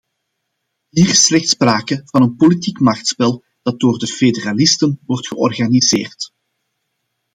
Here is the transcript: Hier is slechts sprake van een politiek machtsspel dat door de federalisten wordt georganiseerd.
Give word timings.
Hier 0.89 1.09
is 1.15 1.23
slechts 1.23 1.49
sprake 1.49 2.01
van 2.05 2.21
een 2.21 2.35
politiek 2.35 2.79
machtsspel 2.79 3.43
dat 3.61 3.79
door 3.79 3.97
de 3.99 4.07
federalisten 4.07 4.99
wordt 5.05 5.27
georganiseerd. 5.27 6.33